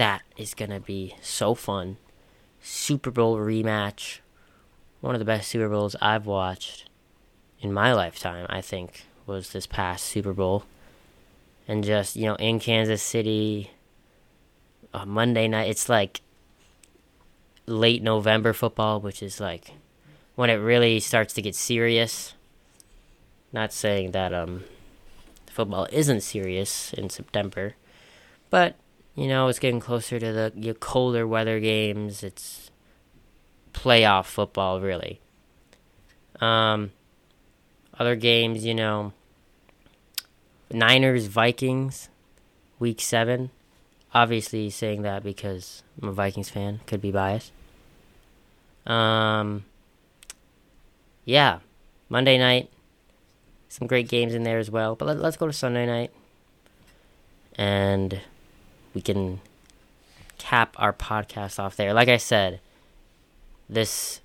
That 0.04 0.24
is 0.36 0.54
going 0.54 0.72
to 0.72 0.82
be 0.82 1.16
so 1.22 1.56
fun. 1.56 1.96
Super 2.62 3.10
Bowl 3.10 3.38
rematch. 3.38 4.20
One 5.00 5.16
of 5.16 5.20
the 5.20 5.24
best 5.24 5.48
Super 5.48 5.70
Bowls 5.70 5.96
I've 6.02 6.26
watched 6.26 6.90
in 7.62 7.72
my 7.72 7.94
lifetime, 7.94 8.46
I 8.50 8.60
think, 8.60 9.06
was 9.26 9.54
this 9.54 9.66
past 9.66 10.04
Super 10.04 10.34
Bowl. 10.34 10.66
And 11.70 11.86
just, 11.86 12.18
you 12.18 12.26
know, 12.26 12.36
in 12.36 12.60
Kansas 12.60 13.02
City, 13.02 13.72
uh, 14.94 15.06
Monday 15.06 15.48
night, 15.48 15.70
it's 15.70 15.88
like 15.88 16.20
late 17.66 18.04
November 18.04 18.52
football, 18.52 19.00
which 19.00 19.24
is 19.24 19.40
like 19.40 19.72
when 20.36 20.50
it 20.50 20.56
really 20.56 21.00
starts 21.00 21.34
to 21.36 21.42
get 21.42 21.56
serious. 21.56 22.34
Not 23.54 23.72
saying 23.72 24.12
that 24.12 24.34
um, 24.34 24.66
football 25.50 25.88
isn't 25.94 26.24
serious 26.24 26.92
in 26.92 27.10
September, 27.10 27.76
but 28.50 28.76
you 29.16 29.28
know 29.28 29.48
it's 29.48 29.60
getting 29.60 29.80
closer 29.80 30.20
to 30.20 30.32
the 30.32 30.52
you 30.56 30.70
know, 30.70 30.74
colder 30.76 31.28
weather 31.28 31.60
games. 31.60 32.24
It's 32.24 32.72
playoff 33.74 34.26
football, 34.26 34.82
really. 34.82 35.20
Um, 36.40 36.92
other 37.98 38.16
games, 38.16 38.66
you 38.66 38.74
know, 38.74 39.14
Niners, 40.72 41.28
Vikings, 41.28 42.10
week 42.80 43.02
seven. 43.02 43.52
Obviously, 44.14 44.70
saying 44.70 45.02
that 45.02 45.24
because 45.24 45.84
I'm 46.02 46.10
a 46.10 46.12
Vikings 46.12 46.50
fan, 46.50 46.82
could 46.86 47.02
be 47.02 47.12
biased. 47.12 47.52
Um, 48.86 49.66
yeah, 51.26 51.60
Monday 52.10 52.38
night, 52.38 52.70
some 53.70 53.88
great 53.88 54.08
games 54.08 54.34
in 54.34 54.44
there 54.44 54.60
as 54.60 54.70
well. 54.70 54.96
But 54.96 55.06
let, 55.06 55.20
let's 55.20 55.38
go 55.38 55.48
to 55.48 55.54
Sunday 55.54 55.86
night, 55.86 56.12
and 57.56 58.22
we 58.94 59.02
can 59.02 59.42
cap 60.38 60.76
our 60.78 60.94
podcast 60.94 61.60
off 61.60 61.76
there. 61.76 61.94
Like 61.94 62.10
I 62.10 62.18
said, 62.18 62.60
this 63.70 64.22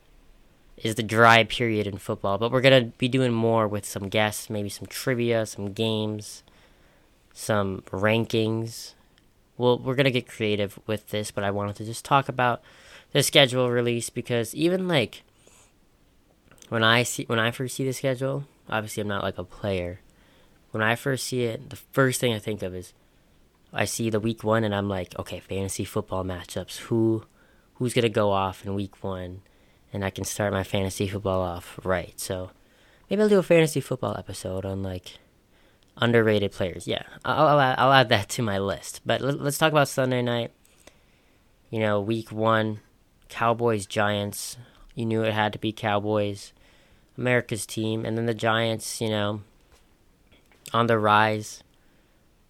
is 0.76 0.94
the 0.94 1.02
dry 1.02 1.44
period 1.44 1.86
in 1.86 1.98
football. 1.98 2.38
But 2.38 2.52
we're 2.52 2.60
gonna 2.60 2.92
be 2.98 3.08
doing 3.08 3.32
more 3.32 3.66
with 3.66 3.84
some 3.84 4.08
guests, 4.08 4.50
maybe 4.50 4.68
some 4.68 4.86
trivia, 4.86 5.46
some 5.46 5.72
games, 5.72 6.42
some 7.32 7.82
rankings. 7.90 8.94
Well, 9.56 9.78
we're 9.78 9.94
gonna 9.94 10.10
get 10.10 10.28
creative 10.28 10.78
with 10.86 11.10
this, 11.10 11.30
but 11.30 11.44
I 11.44 11.50
wanted 11.50 11.76
to 11.76 11.84
just 11.84 12.04
talk 12.04 12.28
about 12.28 12.62
the 13.12 13.22
schedule 13.22 13.70
release 13.70 14.10
because 14.10 14.54
even 14.54 14.86
like 14.86 15.22
when 16.68 16.84
I 16.84 17.02
see 17.02 17.24
when 17.24 17.38
I 17.38 17.50
first 17.50 17.76
see 17.76 17.84
the 17.84 17.92
schedule, 17.92 18.44
obviously 18.68 19.00
I'm 19.00 19.08
not 19.08 19.22
like 19.24 19.38
a 19.38 19.44
player. 19.44 20.00
When 20.70 20.82
I 20.82 20.96
first 20.96 21.26
see 21.26 21.44
it, 21.44 21.70
the 21.70 21.76
first 21.76 22.20
thing 22.20 22.34
I 22.34 22.38
think 22.38 22.62
of 22.62 22.74
is 22.74 22.92
I 23.72 23.84
see 23.84 24.10
the 24.10 24.20
week 24.20 24.42
one 24.42 24.64
and 24.64 24.74
I'm 24.74 24.88
like, 24.88 25.18
okay, 25.18 25.40
fantasy 25.40 25.84
football 25.84 26.24
matchups. 26.24 26.78
Who 26.78 27.24
who's 27.74 27.94
gonna 27.94 28.08
go 28.08 28.30
off 28.32 28.64
in 28.64 28.74
week 28.74 29.02
one? 29.02 29.42
and 29.92 30.04
I 30.04 30.10
can 30.10 30.24
start 30.24 30.52
my 30.52 30.64
fantasy 30.64 31.08
football 31.08 31.40
off 31.40 31.78
right. 31.84 32.18
So 32.18 32.50
maybe 33.08 33.22
I'll 33.22 33.28
do 33.28 33.38
a 33.38 33.42
fantasy 33.42 33.80
football 33.80 34.16
episode 34.18 34.64
on 34.64 34.82
like 34.82 35.18
underrated 35.96 36.52
players. 36.52 36.86
Yeah, 36.86 37.02
I'll 37.24 37.46
I'll 37.46 37.60
add, 37.60 37.78
I'll 37.78 37.92
add 37.92 38.08
that 38.10 38.28
to 38.30 38.42
my 38.42 38.58
list. 38.58 39.00
But 39.04 39.20
let, 39.20 39.40
us 39.40 39.58
talk 39.58 39.72
about 39.72 39.88
Sunday 39.88 40.22
night. 40.22 40.52
You 41.70 41.80
know, 41.80 42.00
week 42.00 42.32
one, 42.32 42.80
Cowboys 43.28 43.86
Giants. 43.86 44.56
you 44.94 45.04
knew 45.04 45.22
it 45.22 45.34
had 45.34 45.52
to 45.52 45.58
be 45.58 45.72
Cowboys, 45.72 46.52
America's 47.16 47.66
team, 47.66 48.06
and 48.06 48.16
then 48.16 48.26
the 48.26 48.34
Giants, 48.34 49.00
you 49.00 49.10
know, 49.10 49.42
on 50.72 50.86
the 50.86 50.98
rise 50.98 51.62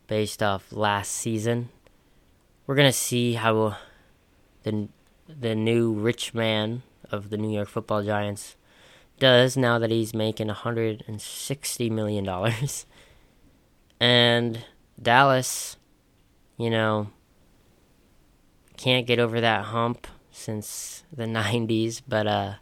based 0.09 0.43
off 0.43 0.73
last 0.73 1.13
season. 1.13 1.69
We're 2.67 2.75
gonna 2.75 2.93
see 2.93 3.35
how 3.35 3.77
the 4.65 4.89
the 5.29 5.55
new 5.55 5.93
rich 5.93 6.35
man 6.35 6.83
of 7.11 7.31
the 7.31 7.37
New 7.37 7.55
York 7.55 7.69
Football 7.69 8.03
Giants 8.03 8.57
does 9.19 9.57
now 9.57 9.79
that 9.79 9.91
he's 9.91 10.15
making 10.15 10.49
160 10.49 11.91
million 11.91 12.25
dollars. 12.25 12.87
And 14.01 14.65
Dallas, 15.03 15.77
you 16.57 16.71
know, 16.71 17.09
can't 18.77 19.09
get 19.09 19.19
over 19.19 19.41
that 19.41 19.65
hump 19.65 20.07
since 20.31 21.03
the 21.13 21.25
90s, 21.25 22.03
but 22.07 22.27
uh 22.29 22.55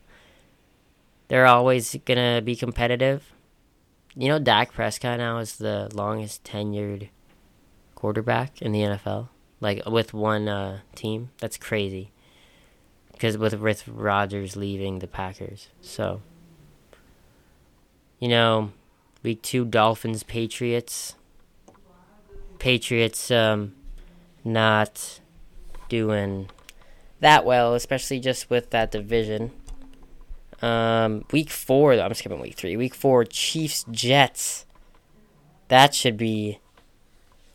they're 1.29 1.47
always 1.47 1.95
going 2.07 2.37
to 2.37 2.41
be 2.41 2.55
competitive. 2.57 3.33
You 4.15 4.29
know 4.29 4.39
Dak 4.39 4.73
Prescott 4.73 5.19
now 5.19 5.39
is 5.39 5.57
the 5.57 5.91
longest 5.93 6.43
tenured 6.43 7.11
quarterback 7.97 8.63
in 8.63 8.71
the 8.71 8.83
NFL, 8.83 9.29
like 9.61 9.85
with 9.87 10.15
one 10.15 10.47
uh, 10.47 10.81
team. 10.95 11.31
That's 11.39 11.57
crazy. 11.57 12.13
Because 13.11 13.37
with 13.37 13.55
with 13.55 13.89
Rodgers 13.89 14.55
leaving 14.55 15.01
the 15.01 15.09
Packers, 15.09 15.69
so 15.81 16.21
you 18.21 18.29
know, 18.29 18.73
week 19.23 19.43
two 19.43 19.65
Dolphins 19.65 20.23
Patriots. 20.23 21.17
Patriots 22.59 23.31
um, 23.31 23.75
not 24.45 25.21
doing 25.89 26.49
that 27.21 27.45
well, 27.45 27.75
especially 27.75 28.21
just 28.21 28.51
with 28.51 28.71
that 28.71 28.91
division. 28.91 29.51
Um, 30.63 31.25
week 31.33 31.51
four, 31.51 31.97
though, 31.97 32.05
I'm 32.05 32.15
skipping 32.15 32.41
week 32.41 32.55
three. 32.55 32.77
Week 32.77 32.95
four, 32.95 33.25
Chiefs 33.25 33.85
Jets. 33.91 34.65
That 35.69 35.95
should 35.95 36.17
be 36.17 36.61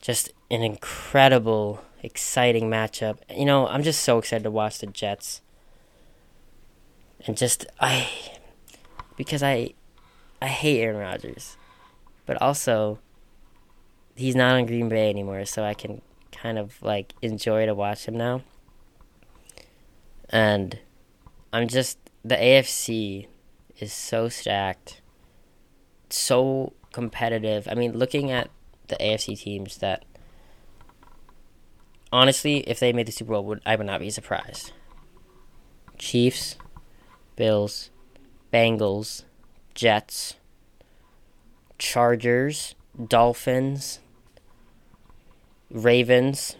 just 0.01 0.34
an 0.50 0.63
incredible, 0.63 1.81
exciting 2.03 2.70
matchup. 2.70 3.20
You 3.34 3.46
know, 3.46 3.67
I'm 3.67 3.84
just 3.84 4.01
so 4.03 4.17
excited 4.17 4.43
to 4.43 4.51
watch 4.51 4.79
the 4.79 4.88
Jets. 4.88 5.41
And 7.25 7.38
just 7.38 7.67
I 7.79 8.10
because 9.15 9.43
I 9.43 9.74
I 10.41 10.48
hate 10.48 10.81
Aaron 10.81 10.98
Rodgers. 10.98 11.55
But 12.25 12.41
also 12.41 13.00
he's 14.15 14.36
not 14.36 14.55
on 14.55 14.65
Green 14.65 14.89
Bay 14.89 15.10
anymore, 15.10 15.46
so 15.46 15.63
I 15.63 15.75
can 15.75 16.01
kind 16.31 16.58
of 16.58 16.81
like 16.81 17.13
enjoy 17.22 17.67
to 17.67 17.75
watch 17.75 18.05
him 18.05 18.17
now. 18.17 18.41
And 20.29 20.79
I'm 21.53 21.67
just 21.67 22.00
the 22.24 22.36
AFC 22.36 23.27
is 23.79 23.93
so 23.93 24.29
stacked, 24.29 25.01
so 26.10 26.74
competitive. 26.91 27.67
I 27.70 27.75
mean, 27.75 27.98
looking 27.98 28.31
at 28.31 28.50
the 28.92 28.98
AFC 28.98 29.40
teams 29.40 29.78
that 29.78 30.06
honestly, 32.12 32.60
if 32.70 32.80
they 32.80 32.94
made 32.94 33.08
the 33.08 33.12
Super 33.12 33.34
Bowl, 33.34 33.44
would 33.46 33.62
I 33.66 33.76
would 33.76 33.88
not 33.88 34.00
be 34.00 34.10
surprised. 34.10 34.72
Chiefs, 35.98 36.56
Bills, 37.36 37.90
Bengals, 38.54 39.24
Jets, 39.74 40.36
Chargers, 41.78 42.76
Dolphins, 43.08 44.00
Ravens, 45.70 46.58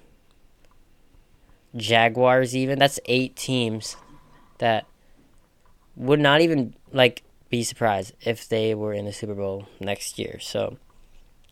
Jaguars 1.76 2.56
even. 2.56 2.80
That's 2.80 3.00
eight 3.06 3.36
teams 3.36 3.98
that 4.60 4.86
would 5.96 6.20
not 6.20 6.42
even 6.42 6.76
like 6.92 7.24
be 7.50 7.64
surprised 7.64 8.14
if 8.22 8.48
they 8.48 8.74
were 8.74 8.94
in 8.94 9.06
the 9.06 9.14
Super 9.14 9.36
Bowl 9.36 9.68
next 9.80 10.18
year. 10.18 10.40
So, 10.40 10.78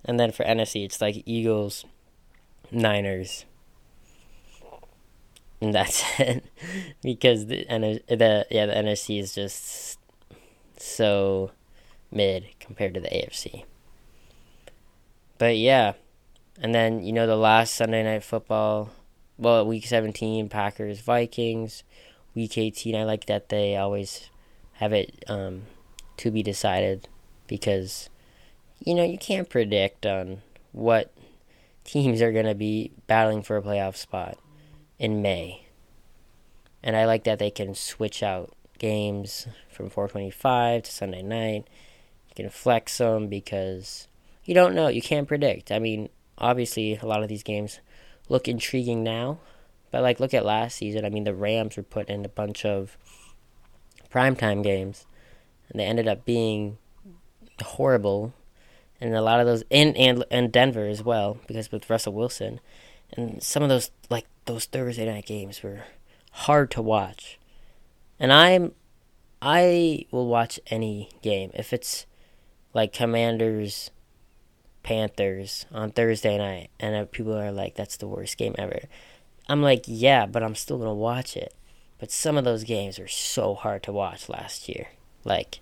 and 0.06 0.20
then 0.20 0.32
for 0.32 0.44
NFC, 0.44 0.86
it's 0.86 1.02
like 1.02 1.24
Eagles, 1.26 1.86
Niners, 2.72 3.46
and 5.62 5.74
that's 5.74 6.04
it. 6.20 6.44
because 7.02 7.48
the 7.48 7.66
the 8.08 8.46
yeah 8.50 8.66
the 8.66 8.74
NFC 8.74 9.20
is 9.20 9.36
just 9.36 10.00
so 10.78 11.52
mid 12.12 12.46
compared 12.60 12.94
to 12.94 13.00
the 13.00 13.10
AFC. 13.10 13.66
But 15.38 15.58
yeah, 15.58 15.94
and 16.62 16.74
then 16.74 17.04
you 17.04 17.14
know 17.14 17.28
the 17.28 17.36
last 17.36 17.76
Sunday 17.76 18.04
night 18.04 18.24
football, 18.24 18.92
well, 19.38 19.66
week 19.66 19.86
17 19.86 20.50
Packers 20.50 21.00
Vikings, 21.00 21.84
week 22.36 22.58
18 22.58 22.96
I 22.96 23.04
like 23.04 23.26
that 23.26 23.50
they 23.50 23.76
always 23.78 24.30
have 24.74 24.94
it 24.94 25.24
um, 25.28 25.64
to 26.18 26.32
be 26.32 26.44
decided 26.44 27.08
because 27.48 28.10
you 28.80 28.96
know 28.96 29.04
you 29.04 29.18
can't 29.18 29.50
predict 29.50 30.06
on 30.06 30.42
what 30.72 31.12
teams 31.84 32.22
are 32.22 32.32
going 32.32 32.46
to 32.46 32.56
be 32.56 32.92
battling 33.08 33.42
for 33.42 33.58
a 33.58 33.62
playoff 33.62 33.96
spot 33.96 34.38
in 34.98 35.22
May. 35.22 35.66
And 36.84 36.96
I 36.96 37.06
like 37.06 37.24
that 37.24 37.40
they 37.40 37.52
can 37.52 37.76
switch 37.76 38.24
out 38.24 38.54
games 38.78 39.48
from 39.70 39.90
425 39.90 40.84
to 40.84 40.92
Sunday 40.92 41.22
night. 41.22 41.68
You 42.30 42.36
can 42.36 42.50
flex 42.50 42.98
them 42.98 43.28
because 43.28 44.08
you 44.46 44.54
don't 44.54 44.76
know. 44.76 44.88
You 44.88 45.02
can't 45.02 45.28
predict. 45.28 45.72
I 45.72 45.80
mean, 45.80 46.10
obviously, 46.38 46.96
a 46.96 47.06
lot 47.06 47.22
of 47.22 47.30
these 47.30 47.44
games 47.44 47.80
look 48.30 48.48
intriguing 48.48 49.04
now. 49.04 49.40
But, 49.92 50.04
like, 50.04 50.20
look 50.20 50.34
at 50.34 50.46
last 50.46 50.78
season. 50.78 51.04
I 51.04 51.10
mean, 51.10 51.24
the 51.24 51.34
Rams 51.34 51.76
were 51.76 51.84
put 51.84 52.10
in 52.10 52.24
a 52.24 52.30
bunch 52.30 52.64
of 52.64 52.98
primetime 54.14 54.64
games. 54.64 55.06
And 55.70 55.80
they 55.80 55.86
ended 55.86 56.08
up 56.08 56.26
being 56.26 56.78
horrible. 57.62 58.34
And 59.02 59.16
a 59.16 59.22
lot 59.22 59.40
of 59.40 59.46
those, 59.46 59.64
in 59.70 59.96
and, 59.96 60.24
and 60.30 60.52
Denver 60.52 60.86
as 60.86 61.04
well, 61.04 61.38
because 61.48 61.72
with 61.72 61.90
Russell 61.90 62.14
Wilson. 62.14 62.60
And 63.14 63.42
some 63.42 63.64
of 63.64 63.70
those, 63.70 63.92
like, 64.10 64.26
those 64.46 64.66
Thursday 64.66 65.06
night 65.06 65.26
games 65.26 65.64
were 65.64 65.84
hard 66.32 66.72
to 66.72 66.82
watch. 66.82 67.40
And 68.20 68.34
I'm 68.34 68.74
I 69.42 70.06
will 70.12 70.28
watch 70.28 70.60
any 70.68 71.10
game 71.22 71.52
if 71.54 71.72
it's 71.72 72.06
like 72.74 72.92
Commanders 72.92 73.92
Panthers 74.84 75.66
on 75.72 75.92
Thursday 75.92 76.38
night 76.38 76.70
and 76.80 76.96
uh, 76.96 77.06
people 77.06 77.38
are 77.38 77.52
like 77.52 77.76
that's 77.76 77.98
the 77.98 78.08
worst 78.08 78.38
game 78.38 78.56
ever. 78.58 78.82
I'm 79.48 79.62
like, 79.62 79.86
yeah, 79.88 80.26
but 80.26 80.44
I'm 80.44 80.56
still 80.56 80.80
to 80.80 80.94
watch 80.94 81.36
it. 81.36 81.54
But 82.00 82.12
some 82.12 82.38
of 82.38 82.44
those 82.44 82.64
games 82.64 83.00
were 83.00 83.08
so 83.08 83.56
hard 83.56 83.84
to 83.84 83.92
watch 83.92 84.30
last 84.30 84.70
year. 84.70 84.90
Like 85.24 85.60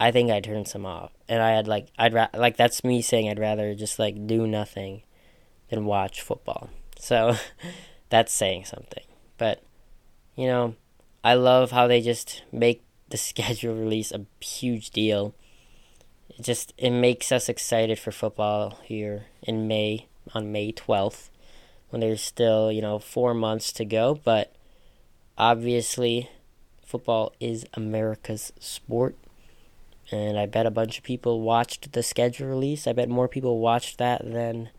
I 0.00 0.10
think 0.10 0.30
I 0.30 0.40
turned 0.40 0.66
some 0.66 0.86
off. 0.86 1.12
And 1.28 1.42
I 1.42 1.50
had 1.50 1.68
like 1.68 1.88
I'd 1.98 2.14
ra- 2.14 2.28
like 2.34 2.56
that's 2.56 2.82
me 2.82 3.02
saying 3.02 3.28
I'd 3.28 3.38
rather 3.38 3.74
just 3.74 3.98
like 3.98 4.26
do 4.26 4.46
nothing 4.46 5.02
than 5.68 5.84
watch 5.84 6.22
football. 6.22 6.70
So 6.98 7.36
that's 8.08 8.32
saying 8.32 8.64
something. 8.64 9.04
But 9.36 9.62
you 10.34 10.46
know, 10.46 10.74
I 11.22 11.34
love 11.34 11.70
how 11.70 11.86
they 11.86 12.00
just 12.00 12.42
make 12.50 12.82
the 13.10 13.16
schedule 13.18 13.74
release 13.74 14.10
a 14.10 14.24
huge 14.42 14.90
deal. 14.90 15.34
It 16.30 16.42
just 16.42 16.72
it 16.78 16.90
makes 16.90 17.30
us 17.30 17.50
excited 17.50 17.98
for 17.98 18.10
football 18.10 18.78
here 18.82 19.26
in 19.42 19.68
May 19.68 20.06
on 20.32 20.50
May 20.50 20.72
12th 20.72 21.28
when 21.90 22.00
there's 22.00 22.22
still, 22.22 22.70
you 22.70 22.80
know, 22.80 23.00
4 23.00 23.34
months 23.34 23.72
to 23.72 23.84
go, 23.84 24.20
but 24.22 24.54
obviously 25.36 26.30
football 26.84 27.34
is 27.40 27.66
America's 27.74 28.52
sport. 28.60 29.16
And 30.12 30.38
I 30.38 30.46
bet 30.46 30.66
a 30.66 30.70
bunch 30.70 30.98
of 30.98 31.04
people 31.04 31.40
watched 31.40 31.92
the 31.92 32.02
schedule 32.02 32.48
release. 32.48 32.86
I 32.86 32.92
bet 32.92 33.08
more 33.08 33.28
people 33.28 33.58
watched 33.60 33.98
that 33.98 34.22
than 34.24 34.70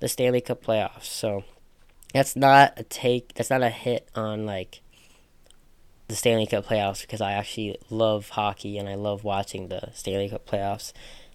the 0.00 0.08
Stanley 0.08 0.40
Cup 0.40 0.64
playoffs. 0.64 1.04
So 1.04 1.44
that's 2.12 2.36
not 2.36 2.74
a 2.76 2.82
take 2.82 3.34
that's 3.34 3.50
not 3.50 3.62
a 3.62 3.70
hit 3.70 4.08
on 4.14 4.44
like 4.44 4.80
the 6.08 6.16
Stanley 6.16 6.46
Cup 6.46 6.66
playoffs 6.66 7.02
because 7.02 7.20
I 7.20 7.32
actually 7.32 7.78
love 7.88 8.30
hockey 8.30 8.76
and 8.76 8.88
I 8.88 8.96
love 8.96 9.24
watching 9.24 9.68
the 9.68 9.90
Stanley 9.94 10.28
Cup 10.28 10.46
playoffs. 10.46 10.92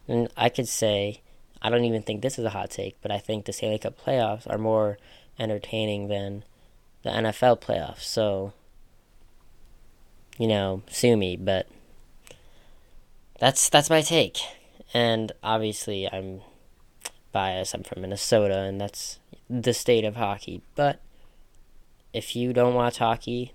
And 0.07 0.29
I 0.38 0.49
could 0.49 0.67
say, 0.67 1.21
I 1.62 1.69
don't 1.69 1.86
even 1.86 2.03
think 2.03 2.21
this 2.21 2.38
is 2.38 2.45
a 2.45 2.51
hot 2.51 2.69
take, 2.69 2.95
but 3.01 3.12
I 3.12 3.17
think 3.17 3.45
the 3.45 3.53
Stanley 3.53 3.79
Cup 3.79 3.99
playoffs 3.99 4.49
are 4.49 4.57
more 4.60 4.97
entertaining 5.39 6.10
than 6.10 6.43
the 7.03 7.10
NFL 7.10 7.62
playoffs. 7.62 8.03
So, 8.03 8.53
you 10.38 10.47
know, 10.47 10.83
sue 10.89 11.17
me, 11.17 11.38
but 11.38 11.67
that's 13.39 13.69
that's 13.69 13.89
my 13.89 14.02
take. 14.02 14.39
And 14.93 15.32
obviously, 15.43 16.12
I'm 16.12 16.41
biased. 17.32 17.73
I'm 17.73 17.84
from 17.84 18.02
Minnesota, 18.02 18.60
and 18.60 18.80
that's 18.80 19.19
the 19.50 19.73
state 19.73 20.06
of 20.06 20.15
hockey. 20.15 20.62
But 20.76 21.02
if 22.13 22.36
you 22.36 22.54
don't 22.54 22.73
watch 22.73 22.97
hockey, 22.97 23.54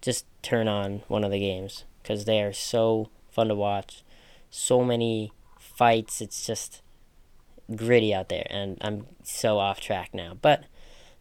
just 0.00 0.26
turn 0.42 0.68
on 0.68 1.02
one 1.08 1.24
of 1.24 1.30
the 1.30 1.38
games 1.38 1.84
because 2.02 2.24
they 2.24 2.42
are 2.42 2.52
so 2.52 3.10
fun 3.30 3.48
to 3.48 3.54
watch. 3.54 4.02
So 4.50 4.84
many 4.84 5.32
fights. 5.58 6.20
It's 6.20 6.46
just 6.46 6.82
gritty 7.74 8.14
out 8.14 8.28
there, 8.28 8.46
and 8.50 8.78
I'm 8.80 9.06
so 9.22 9.58
off 9.58 9.80
track 9.80 10.10
now. 10.12 10.36
But 10.40 10.64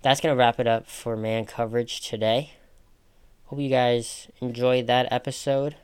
that's 0.02 0.20
going 0.20 0.36
to 0.36 0.40
wrap 0.40 0.60
it 0.60 0.68
up 0.68 0.88
for 0.88 1.16
man 1.16 1.46
coverage 1.46 2.02
today. 2.02 2.54
hope 3.46 3.60
you 3.60 3.70
guys 3.70 4.28
enjoyed 4.42 4.88
that 4.88 5.12
episode. 5.12 5.76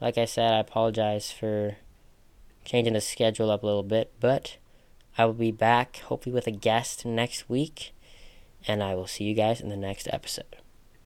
Like 0.00 0.18
I 0.18 0.24
said, 0.24 0.52
I 0.52 0.58
apologize 0.58 1.30
for 1.30 1.76
changing 2.64 2.94
the 2.94 3.00
schedule 3.00 3.50
up 3.50 3.62
a 3.62 3.66
little 3.66 3.82
bit, 3.82 4.12
but 4.20 4.58
I 5.16 5.24
will 5.24 5.34
be 5.34 5.52
back 5.52 5.98
hopefully 5.98 6.34
with 6.34 6.46
a 6.46 6.52
guest 6.52 7.06
next 7.06 7.48
week, 7.48 7.92
and 8.66 8.82
I 8.82 8.94
will 8.94 9.06
see 9.06 9.24
you 9.24 9.34
guys 9.34 9.60
in 9.60 9.68
the 9.68 9.76
next 9.76 10.08
episode. 10.12 10.56